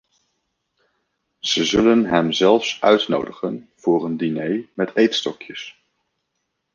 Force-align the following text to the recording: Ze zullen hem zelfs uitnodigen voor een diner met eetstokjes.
Ze 1.39 1.65
zullen 1.65 2.05
hem 2.05 2.31
zelfs 2.31 2.81
uitnodigen 2.81 3.69
voor 3.75 4.05
een 4.05 4.17
diner 4.17 4.67
met 4.73 4.95
eetstokjes. 4.95 5.83